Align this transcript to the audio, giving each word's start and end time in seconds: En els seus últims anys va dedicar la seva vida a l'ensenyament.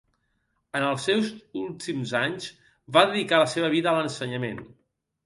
En 0.77 0.85
els 0.85 1.03
seus 1.09 1.27
últims 1.63 2.13
anys 2.19 2.47
va 2.97 3.05
dedicar 3.13 3.43
la 3.43 3.51
seva 3.53 3.71
vida 3.75 3.93
a 3.93 3.95
l'ensenyament. 3.99 4.65